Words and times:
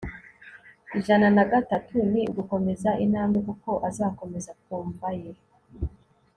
Ijana 0.93 1.27
na 1.35 1.43
Gatatu 1.51 1.93
ni 2.11 2.21
ugukomeza 2.31 2.89
intambwe 3.03 3.39
kuko 3.47 3.71
azakomeza 3.89 4.51
ku 4.63 4.73
mva 4.87 5.09
ye 5.21 5.31